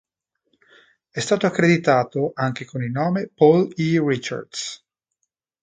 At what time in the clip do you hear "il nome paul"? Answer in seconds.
2.81-3.71